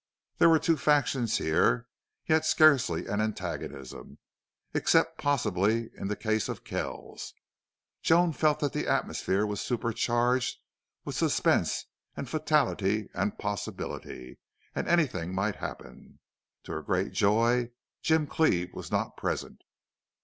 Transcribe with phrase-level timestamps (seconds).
[0.39, 1.85] There were two factions here,
[2.25, 4.17] yet scarcely an antagonism,
[4.73, 7.35] except possibly in the case of Kells.
[8.01, 10.57] Joan felt that the atmosphere was supercharged
[11.05, 11.85] with suspense
[12.17, 14.39] and fatality and possibility
[14.73, 16.17] and anything might happen.
[16.63, 17.69] To her great joy,
[18.01, 19.61] Jim Cleve was not present.